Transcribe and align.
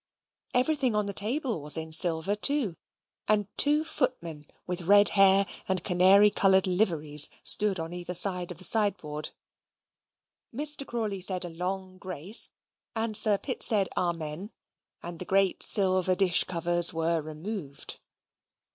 Everything 0.55 0.95
on 0.95 1.05
the 1.05 1.13
table 1.13 1.61
was 1.61 1.77
in 1.77 1.91
silver 1.91 2.33
too, 2.35 2.75
and 3.27 3.47
two 3.55 3.83
footmen, 3.83 4.47
with 4.65 4.81
red 4.81 5.09
hair 5.09 5.45
and 5.67 5.83
canary 5.83 6.31
coloured 6.31 6.65
liveries, 6.65 7.29
stood 7.43 7.79
on 7.79 7.93
either 7.93 8.15
side 8.15 8.49
of 8.49 8.57
the 8.57 8.65
sideboard. 8.65 9.29
Mr. 10.51 10.87
Crawley 10.87 11.21
said 11.21 11.45
a 11.45 11.49
long 11.49 11.99
grace, 11.99 12.49
and 12.95 13.15
Sir 13.15 13.37
Pitt 13.37 13.61
said 13.61 13.89
amen, 13.95 14.49
and 15.03 15.19
the 15.19 15.23
great 15.25 15.61
silver 15.61 16.15
dish 16.15 16.45
covers 16.45 16.91
were 16.91 17.21
removed. 17.21 17.99